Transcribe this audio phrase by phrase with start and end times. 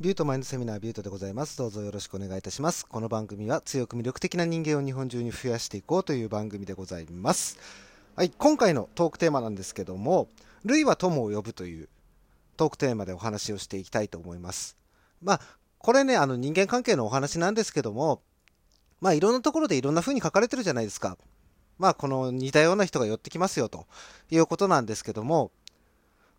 [0.00, 1.58] ビュートマインドセミナービュートでございます。
[1.58, 2.86] どうぞよろしくお願いいたします。
[2.86, 7.58] この番組は強く魅力的な人間を日本中に増やしていこうという番組でございます。
[8.14, 10.28] はい、今回のトークテーマなんですけども、
[10.64, 11.88] 類は友を呼ぶという
[12.56, 14.76] トークテーマでお話をしていきたいと思います。
[15.20, 15.40] まあ、
[15.78, 18.22] これね、あの人間関係のお話なんですけども、
[19.00, 21.18] まあいろんなところでいろんな風に書かれてるじゃないですか。
[21.76, 23.88] まあこの似たような人が寄ってきますよと
[24.30, 25.50] いうことなんですけども、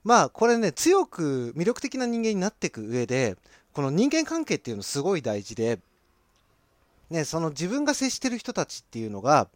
[0.10, 3.38] まあこれね強く魅力的な人間になっていく上で
[3.74, 5.78] この人間関係っていうのすごい大事で、
[7.12, 9.50] ね、その自分が接してる人たちっていうのが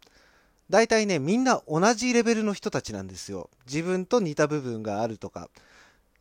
[0.70, 5.48] 大体ねみんな同じレベルの人たちなんですよ自分と似た部分があるとか、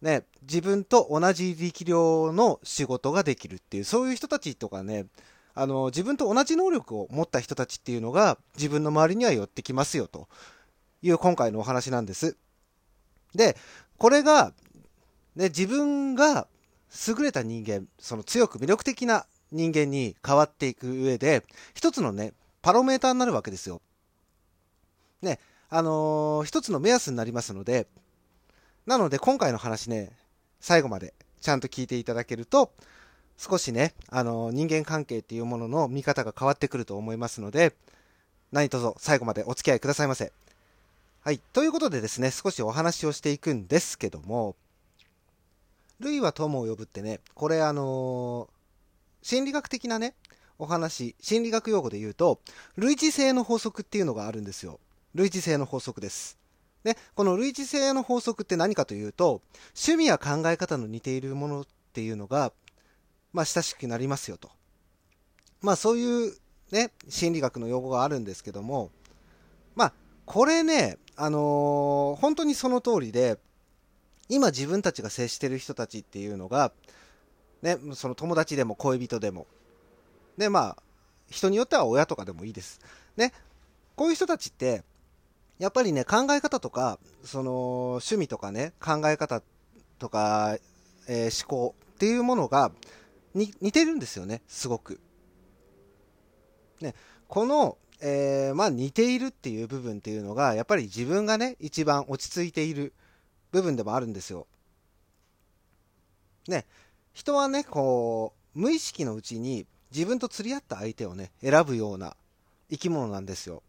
[0.02, 5.06] ね、自分と同じ力量の仕事ができるっていうそういう人たちとかね
[5.54, 10.28] あの自分と同じ能力を持った人たちっていうのが自分の周りには寄ってきますよと
[11.04, 12.36] いう今回のお話なんです。
[13.36, 13.58] で
[13.98, 14.54] これが、
[15.36, 16.48] ね、自分が
[17.08, 23.82] 優れた人間、その強く魅力的な人間に変わっていく上で、一つのね、パロメーターになるわけですよ。
[25.22, 27.88] ね、あのー一つの目安になりますので、
[28.86, 30.12] なので今回の話ね、
[30.60, 32.72] 最後までちゃんと聞いていただけると、
[33.38, 37.74] 少しね、あのー人間関係っていうものの見方が変わってくると思いますので、
[38.52, 40.32] 何卒最後までお付き合いくださいませ。
[41.24, 41.40] はい。
[41.54, 44.58] ということでですね、少しお話をしていくんですけども、
[46.02, 48.64] 類は友を呼ぶってね、これあのー
[49.24, 50.16] 心理学的なね、
[50.60, 52.42] お話、心理学用語で言うと、
[52.76, 54.82] 類似性の法則っていうのがあるんですよ。
[55.16, 56.38] 類似性の法則です。
[56.84, 62.52] ね、この類似性の法則って何かというと、趣味や考え方の似ているものっていうのが、
[63.32, 64.52] まあ、親しくなりますよと。
[65.62, 66.36] まあ、そういう
[66.72, 68.92] ね、心理学の用語があるんですけども、
[69.76, 69.94] まあ、
[70.26, 73.38] これね、あのー本当にその通りで、
[74.30, 76.72] 今自分たちが接してる人たちっていうのが、
[77.62, 79.48] ね、その友達でも恋人でも、
[80.38, 80.84] で、まあ、
[81.30, 82.80] 人によっては親とかでもいいです。
[83.18, 83.34] ね、
[83.96, 84.84] こういう人たちって、
[85.60, 89.42] やっぱりね、考え方とか、その、趣味とかね、考え方
[90.00, 90.58] とか、
[91.08, 92.72] えー思考っていうものが、
[93.34, 95.00] に似てるんですよね、すごく。
[96.82, 96.96] ね、
[97.28, 102.94] この、えーまあ似ているっていう部分っていうのが、やっぱり自分がね、一番落ち着いている
[103.52, 104.48] 部分でもあるんですよ。
[106.48, 106.66] ね、
[107.14, 112.16] 人はね、こう、無意識のうちに自分と釣り合った相手をね、選ぶような
[112.70, 113.64] 生き物なんですよ。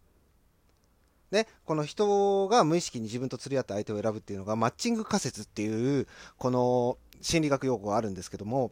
[1.30, 6.06] ね、この人が無意識に自分と釣り合った相手を選ぶっていうのがマッチング仮説っていう
[6.38, 8.70] この心理学用語があるんですけども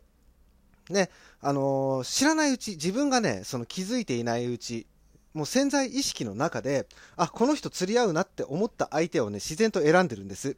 [0.88, 4.86] ねあのー知らないうち自分がねその気づいていないうち
[5.34, 10.56] もう潜在意識の中であこの人釣り合うなって思った相手をね自然と選んでるんです。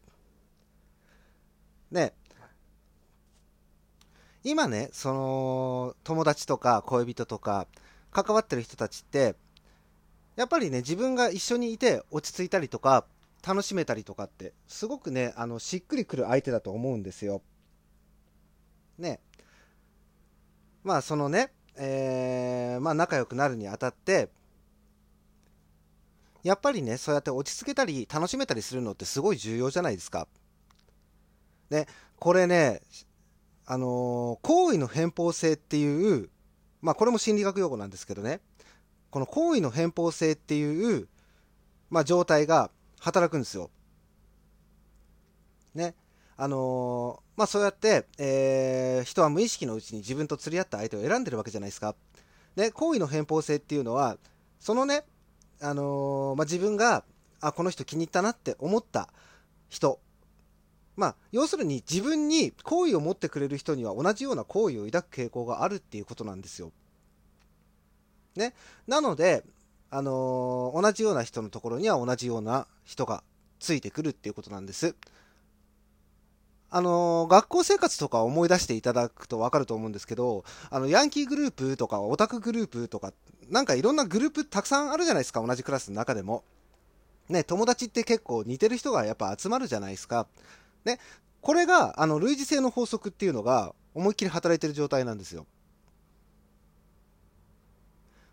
[1.91, 2.13] ね。
[4.43, 7.67] 今ねその友達とか恋人とか
[8.11, 9.37] 関わってる人たちって
[10.37, 13.07] やっぱりね自分が一緒にいて落ち着いたりとか
[13.47, 17.43] 楽しめたりとかってすごくねあのしっくりくる相手だと思うんですよ。
[18.99, 19.21] ね。
[20.83, 24.29] まあそのね、えーまあ仲良くなるにあたって
[26.45, 30.29] やっぱりねそうやって落ち着けたり楽しめたりするのってすごい重要じゃないですか。
[31.71, 31.87] ね
[32.21, 32.83] これね
[33.67, 36.29] あのー行為の偏方性っていう
[36.83, 38.41] まあこれも心理学用語なんですけどね
[39.11, 41.09] この行為の偏方性っていう、
[41.89, 43.71] まあ、状態が働くんですよ。
[45.75, 45.95] ね。
[46.37, 51.95] あのーまあそうやって、えー人は無意識のうちに自分と釣り合った相手を選んでるわけじゃないですか。
[52.57, 54.19] で、行為の偏方性っていうのは、
[54.61, 55.05] そのね、
[55.61, 57.05] あのーまあ自分が、
[57.41, 59.09] あ、この人気に入ったなって思った
[59.69, 60.01] 人。
[60.97, 66.71] まあ、要するに自分に好意を持ってくれる人には同じような好意を抱く傾向があるっていうことなんですよ。
[68.37, 68.55] ね。
[68.87, 69.45] なので、
[69.91, 73.23] あのー同じような人のところには同じような人が
[73.59, 74.95] ついてくるっていうことなんです。
[76.71, 83.13] あのー学校生活とか思い出していただくと分かると思うんですけど、あの、ヤンキーグループとかオタクグループとか、
[83.51, 86.45] なんかいろんなグループたくさんあるじゃないですか、同じクラスの中でも。
[87.29, 90.27] ね、友達って結構似てる人がやっぱ集まるじゃないですか。
[90.85, 90.99] ね、
[91.41, 95.47] これが、あの、類似性の法則っていうのが思いっきり働いてる状態なんですよ。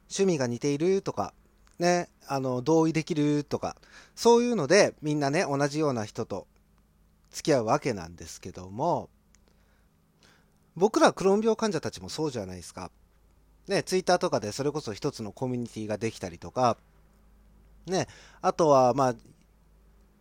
[0.10, 1.34] 趣味が似ているとか、
[1.80, 3.78] ね、あの、同意できるとか、
[4.16, 6.48] そういうので、みんなね、同じような人と
[7.32, 9.10] 付き合うわけなんですけども、
[10.76, 12.92] 僕らクローン病患者たちもそうじゃないですか。
[13.72, 16.76] ね、ツイッターとかでそれこそ一つのコミュニティができたりとか、
[17.86, 18.08] ね、
[18.42, 19.16] あとは、まあ、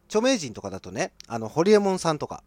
[0.06, 2.44] 著名人とかだとね、あの、ホリエモンさんとか、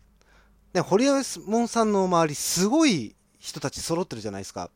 [0.73, 1.11] ね、ホリエ
[1.45, 4.71] モンさんの周り、すごい人たち揃ってるじゃないですか。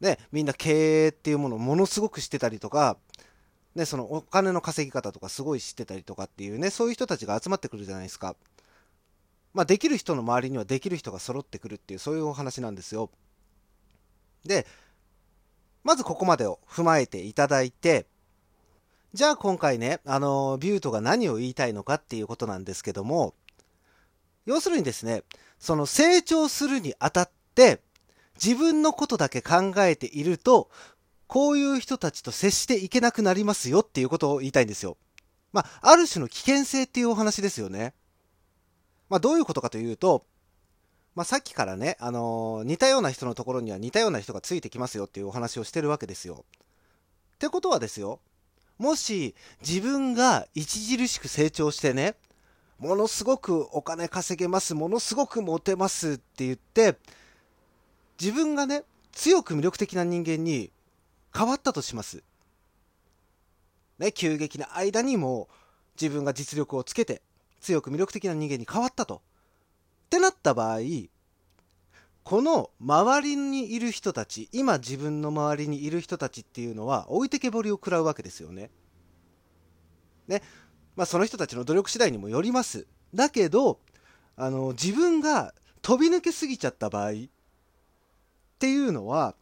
[0.00, 2.96] ね、みんな経営っていうものをものすごく知ってたりとか、
[3.76, 8.34] ね、そのお金の稼ぎ方とかすごい知ってたりとかっていうね、そういう人たちが集まってくるじゃないですか。
[9.54, 13.10] まあ、できる人の周りにはできる人が揃ってくるっていう、そういうお話なんですよ。
[14.44, 14.66] で、
[15.86, 18.06] まずここまでを踏まえていただいて、
[19.12, 23.34] じゃあ今回ね、あの、ビュートが何を言いたいのかっていうことなんですけども、
[24.46, 25.22] 要するにですね、
[25.60, 27.82] その成長するにあたって、
[28.34, 30.70] 自分のことだけ考えていると、
[31.28, 34.96] こういう人たちと接していけなくなりますよっていうことを言いたいんですよ。
[35.52, 37.94] まあ、ある種の危険性っていうお話ですよね。
[39.08, 40.26] まあ、どういうことかというと、
[41.16, 46.44] まあ、さっきからね、あのー、似たような人のところには似たような人がついてきますよっていうお話をしてるわけですよ。
[47.36, 48.20] ってことはですよ、
[48.76, 49.34] もし
[49.66, 52.16] 自分が著しく成長してね、
[52.78, 56.98] ものすごくお金稼げます、ものすごくモテますって言って、
[58.20, 60.70] 自分がね、強く魅力的な人間に
[61.34, 62.22] 変わったとします。
[63.98, 65.48] ね、急激な間にも
[65.98, 67.22] 自分が実力をつけて、
[67.62, 69.22] 強く魅力的な人間に変わったと。
[70.06, 70.78] ってなった場合、
[72.22, 78.70] この周りにいる人たち、今自分の周りにいる人たちっていうのは置いてけぼりを食らうわけですよね。
[80.28, 80.42] ね。
[80.94, 82.86] まあその人たちの努力次第にもよります。
[83.14, 83.80] だけど、
[84.36, 87.14] あの、自分が飛び抜けすぎちゃった場合っ
[88.58, 89.34] ていうのは、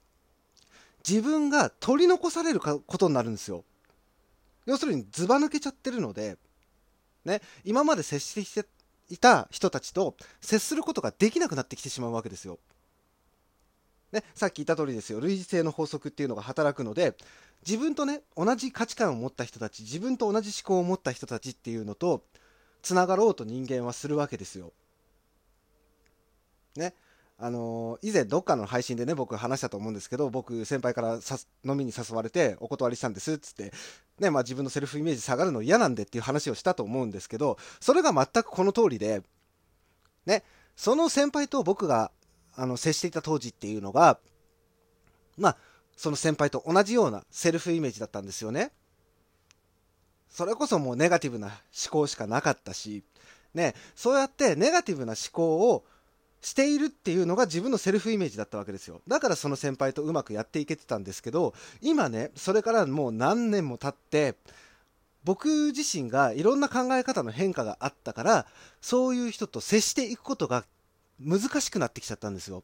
[1.07, 3.65] 自分が取り残されることになるんですよ。
[4.65, 6.39] 要するにずば抜けちゃってるので、
[7.25, 8.67] ね、今まで接してきて
[9.09, 12.59] いた人たちと接することができなくなってきてしまうわけですよ。
[14.13, 17.17] ね、さっき言った通りですよ類似性の法則っていうのが働くので
[17.67, 22.23] 自分とね同じ価値観を持った人たち自分と同じ思考を持った人たちっていうのと
[22.81, 24.73] つながろうと人間はするわけですよ。
[26.77, 26.95] ね、
[27.39, 31.19] あのー、以前どっかの配信でね、僕話したと思うんですけど、僕先輩から
[31.65, 33.73] 飲みに誘われてお断りしたんですっつって、
[34.19, 39.23] ね、まあ自分のセルフイメージ下がるの嫌なんでっていう話をしたと思うんですけど、それが全くこの通りで、
[40.27, 40.43] ね、
[40.77, 42.11] その先輩と僕が
[42.57, 44.19] あの接していた当時っていうのが、
[45.37, 45.57] まあ、
[45.97, 48.71] その先輩と同じようなセルフイメージだったんですよね。
[50.29, 51.55] それこそもうネガティブな思
[51.91, 53.05] 考しかなかったし、
[53.55, 55.85] ね、そうやってネガティブな思考を
[56.45, 59.01] しているっていうのが自分のセルフイメージだったわけですよ。
[59.09, 64.37] だからその先輩とうまくやっていけてたんですけど、今ね、それからもう何年も経って、
[65.25, 68.47] 僕自身がいろんな考え方の変化があったから、
[68.83, 70.67] そういう人と接していくことが
[71.19, 72.63] 難しくなってきちゃったんですよ。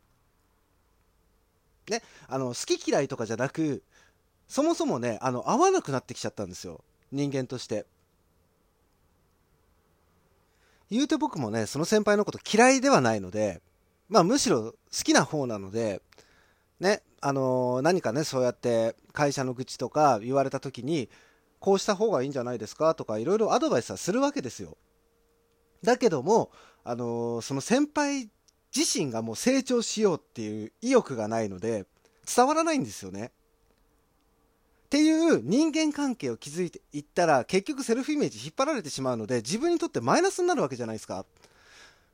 [1.88, 3.82] ね、あの、好き嫌いとかじゃなく、
[4.47, 6.85] そもそもね、あの、合わなくなってきちゃったんですよ。
[7.11, 7.87] 人間として。
[10.91, 13.62] 言うて僕もね、その先輩のこと嫌いではないので、
[14.11, 16.03] まあ、むしろ好きな方なので、
[16.81, 21.09] ね、あのー、何かね、そうやって会社の愚痴とか言われた時に、
[21.61, 22.95] こうした方がいいんじゃないですか？
[22.95, 24.77] とか、いろいろアドバイスはするわけですよ。
[25.85, 26.51] だけども、
[26.83, 28.29] あのー、その先輩
[28.75, 31.87] 自身がもう成長しようっていう意欲がないので、
[32.27, 33.31] 伝わらないんですよね。
[34.87, 41.25] っていう人間関係を築いていったら、結局セルフイメージ引っ張られてしまうので、自分にとってマイナスになるわけじゃないですか。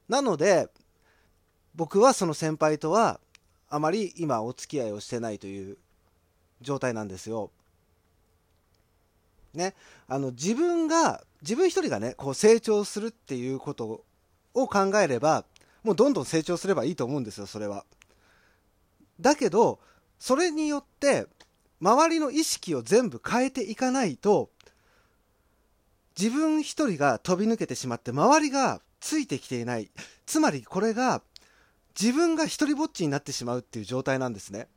[0.08, 0.69] なので、
[1.76, 3.20] 僕はその先輩とは
[3.69, 5.76] あまり今お付き合いをしてないという
[6.62, 7.50] 状態なんですよ。
[9.52, 9.75] ね、
[10.09, 14.04] あの自分が自分一人がねこう成長するっていうこと
[14.52, 15.45] を考えれば
[15.83, 17.85] もうどんどん成長すればいいと思うんですよそれは。
[19.21, 19.78] だけど
[20.18, 21.26] それによって
[21.80, 24.50] 周りの意識を全部変えていかないと
[26.18, 29.90] 自分一人が飛び抜けてしまって周りがついてきていない
[30.25, 31.23] つまりこれが
[32.00, 34.68] 自分が一人ぼっちになってしまうっていう状態なんですね。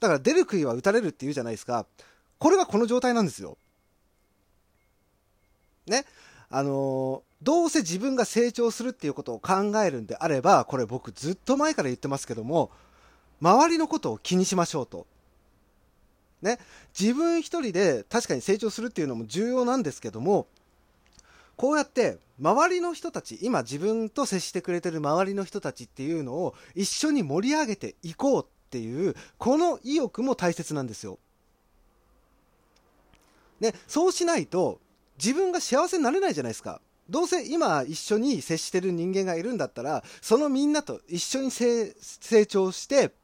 [0.00, 1.86] だから出る杭は打たれるっていうじゃないですか。
[2.38, 3.56] これがこの状態なんですよ。
[5.86, 6.04] ね。
[6.48, 12.70] あのー、どうせ自分が成長するっていうことを考えるんであれば、これ僕ずっと前から言ってますけども、
[13.40, 15.06] 周りのことを気にしましょうと。
[16.42, 16.58] ね。
[16.98, 20.46] 自分一人で確かに成長するっていうのも重要なんですけども、
[21.56, 31.18] こうやって周りの人たち今自分と接してくれてる周りの人たちっていうのを一緒に盛り上げていこうっていうこの意欲も大切なんですよ。
[33.58, 34.80] ね、そうしないと
[35.16, 36.82] 自分が幸せになれないじゃないですか。
[37.08, 41.94] どうせ今一緒に接してる人間がいるんだったらそのみんなと一緒に成
[42.46, 43.14] 長して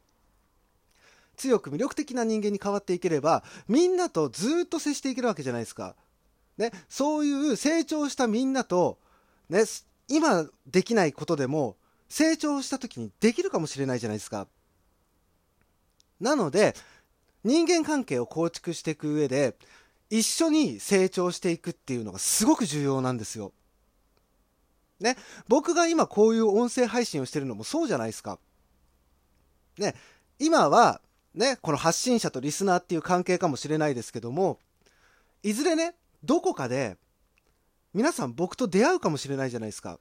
[1.37, 5.97] 強く魅力的な人間に変わっていければみんなとずっと接していけるわけじゃないですか。
[6.59, 8.99] ね、そういう成長したみんなと、
[9.49, 9.65] ね、
[10.09, 11.77] 今できないことでも
[12.09, 14.47] 成長した時にできるかもしれないじゃないですか。
[16.21, 16.75] なので、
[17.45, 19.57] 人間関係を構築していく上で、
[20.11, 23.53] 一緒に成長していくっていうのがすごく重要なんですよ。
[25.01, 25.17] ね、
[25.49, 28.39] 僕が今こういう音声配信をしてるのもそうじゃないですか。
[29.79, 29.95] ね、
[30.39, 31.01] 今は、
[31.35, 34.59] ね、この発信者とリスナーっていう関係かもしれないですけども、
[35.43, 36.97] いずれね、どこかで、
[37.95, 39.99] 皆さん僕と出会うかもしれないじゃないですか。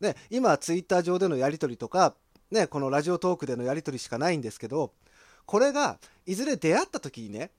[0.00, 2.14] ね、今、ツイッター上でのやり取りとか、
[2.50, 4.92] ね、このラジオトークでのやり取りしかないんですけど、
[5.46, 7.50] これが、いずれ出会った時にね、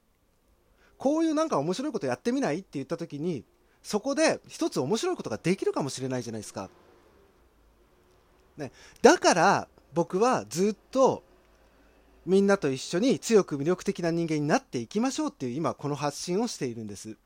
[0.97, 3.43] こういうなんか面白いことやってみないって言った時に、
[3.83, 6.69] そこで一つ面白いことができるかもしれないじゃないですか。
[8.57, 11.23] ね、だから僕はずっと
[12.25, 17.17] みんなと一緒に強く魅力的な人間になっていきましょうっていう今この発信をしているんです。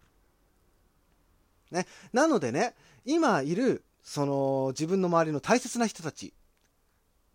[1.72, 6.34] ね、なのでね、今いるその自分の周りの大切な人たち、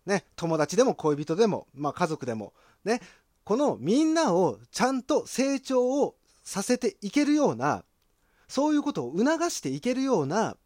[0.05, 3.01] ね、友達でも恋人でも、まあ、家族でも、ね、
[3.43, 7.83] このみんなをちゃんと成長をさせていけるような、
[8.47, 10.57] そういうことを促していけるような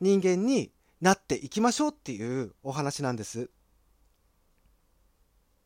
[0.00, 3.50] 人間になっていきましょうっていうお話なんです。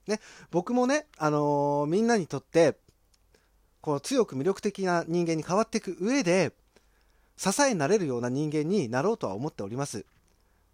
[0.06, 0.20] ね、
[0.50, 2.78] 僕もね、あのー、みんなにとって、
[3.80, 6.52] この強く魅力的な人間に変わっていく上で、
[7.36, 10.04] 支えなれるような人間になろうとは思っております。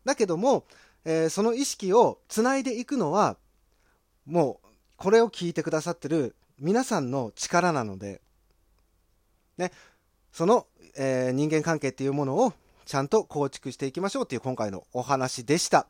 [0.05, 0.65] だけども、
[1.05, 3.37] えー、その意識をつないでいくのは、
[4.27, 8.21] もう、これを聞いてくださってる皆さんの力なので、
[9.57, 9.73] ね、
[10.33, 12.53] その、えー、人間関係っていうものを
[12.85, 15.87] ちゃんと構築していきましょうっていう今回のお話でした。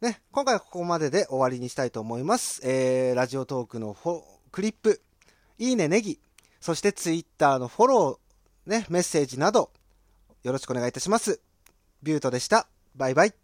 [0.00, 2.62] ね、今回はここまでで終わりにしたいと思います。
[2.64, 3.94] えー、ラジオトークの
[4.50, 5.02] クリップ、
[5.58, 6.18] いいね、ネギ、
[6.60, 8.18] そしてツイッターのフォロー、
[8.66, 9.70] ね、メッセージなど、
[10.42, 11.40] よろしくお願いいたします。
[12.02, 12.66] ビュートでした。
[12.94, 13.39] バイバイ。